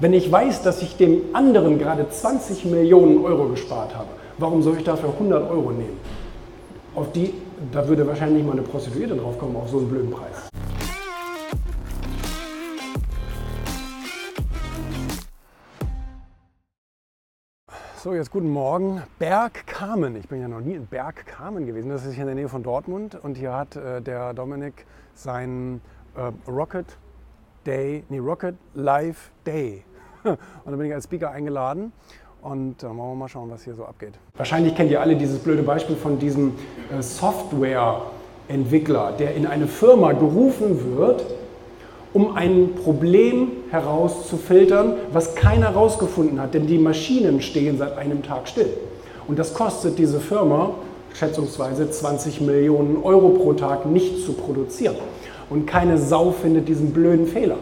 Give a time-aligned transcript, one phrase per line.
[0.00, 4.06] Wenn ich weiß, dass ich dem anderen gerade 20 Millionen Euro gespart habe,
[4.38, 5.98] warum soll ich dafür 100 Euro nehmen?
[6.94, 7.34] Auf die,
[7.72, 10.48] da würde wahrscheinlich mal eine Prostituierte drauf kommen, auf so einen blöden Preis.
[18.00, 19.02] So, jetzt guten Morgen.
[19.18, 20.14] Bergkamen.
[20.14, 21.88] Ich bin ja noch nie in Bergkamen gewesen.
[21.88, 23.18] Das ist hier in der Nähe von Dortmund.
[23.20, 25.80] Und hier hat äh, der Dominik seinen
[26.14, 26.86] äh, Rocket
[27.66, 29.84] Day, nee, Rocket Live Day.
[30.28, 31.92] Und da bin ich als Speaker eingeladen.
[32.42, 34.14] Und dann äh, wollen wir mal schauen, was hier so abgeht.
[34.36, 36.52] Wahrscheinlich kennt ihr alle dieses blöde Beispiel von diesem
[36.96, 41.24] äh, Softwareentwickler, der in eine Firma gerufen wird,
[42.12, 48.48] um ein Problem herauszufiltern, was keiner herausgefunden hat, denn die Maschinen stehen seit einem Tag
[48.48, 48.70] still.
[49.26, 50.70] Und das kostet diese Firma
[51.14, 54.94] schätzungsweise 20 Millionen Euro pro Tag nicht zu produzieren.
[55.50, 57.56] Und keine Sau findet diesen blöden Fehler.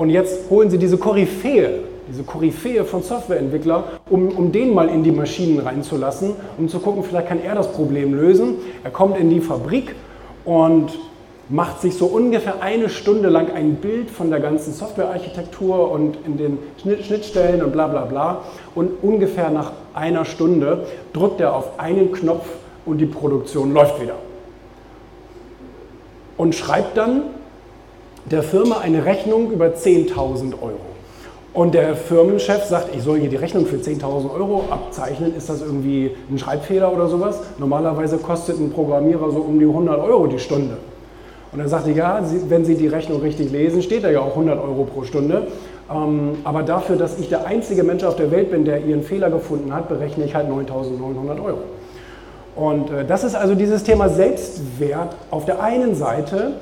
[0.00, 5.02] Und jetzt holen sie diese Koryphäe, diese Koryphäe von Softwareentwickler, um, um den mal in
[5.02, 8.54] die Maschinen reinzulassen, um zu gucken, vielleicht kann er das Problem lösen.
[8.82, 9.94] Er kommt in die Fabrik
[10.46, 10.98] und
[11.50, 16.38] macht sich so ungefähr eine Stunde lang ein Bild von der ganzen Softwarearchitektur und in
[16.38, 18.44] den Schnittstellen und bla bla bla.
[18.74, 22.46] Und ungefähr nach einer Stunde drückt er auf einen Knopf
[22.86, 24.14] und die Produktion läuft wieder.
[26.38, 27.24] Und schreibt dann
[28.26, 30.90] der Firma eine Rechnung über 10.000 Euro.
[31.52, 35.34] Und der Firmenchef sagt, ich soll hier die Rechnung für 10.000 Euro abzeichnen.
[35.36, 37.40] Ist das irgendwie ein Schreibfehler oder sowas?
[37.58, 40.76] Normalerweise kostet ein Programmierer so um die 100 Euro die Stunde.
[41.52, 44.60] Und er sagte, ja, wenn Sie die Rechnung richtig lesen, steht da ja auch 100
[44.60, 45.48] Euro pro Stunde.
[45.92, 49.30] Ähm, aber dafür, dass ich der einzige Mensch auf der Welt bin, der Ihren Fehler
[49.30, 51.58] gefunden hat, berechne ich halt 9.900 Euro.
[52.54, 56.52] Und äh, das ist also dieses Thema Selbstwert auf der einen Seite,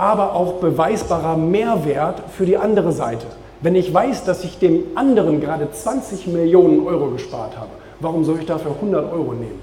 [0.00, 3.26] aber auch beweisbarer Mehrwert für die andere Seite.
[3.60, 7.68] Wenn ich weiß, dass ich dem anderen gerade 20 Millionen Euro gespart habe,
[8.00, 9.60] warum soll ich dafür 100 Euro nehmen?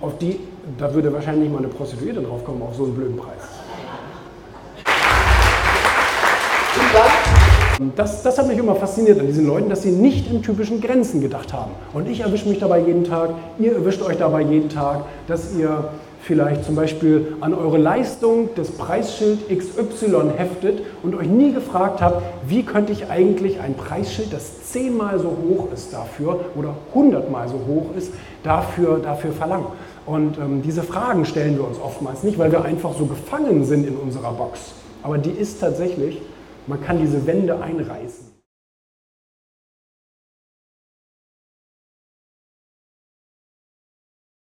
[0.00, 0.40] Auf die,
[0.78, 3.42] da würde wahrscheinlich mal eine Prostituierte drauf kommen, auf so einen blöden Preis.
[7.96, 11.20] Das, das hat mich immer fasziniert an diesen Leuten, dass sie nicht in typischen Grenzen
[11.20, 11.72] gedacht haben.
[11.92, 15.90] Und ich erwische mich dabei jeden Tag, ihr erwischt euch dabei jeden Tag, dass ihr
[16.24, 22.22] vielleicht zum Beispiel an eure Leistung das Preisschild XY heftet und euch nie gefragt habt,
[22.46, 27.60] wie könnte ich eigentlich ein Preisschild, das zehnmal so hoch ist dafür oder hundertmal so
[27.66, 28.12] hoch ist,
[28.42, 29.66] dafür, dafür verlangen.
[30.06, 33.86] Und ähm, diese Fragen stellen wir uns oftmals nicht, weil wir einfach so gefangen sind
[33.86, 34.72] in unserer Box.
[35.02, 36.20] Aber die ist tatsächlich
[36.66, 38.33] man kann diese Wände einreißen.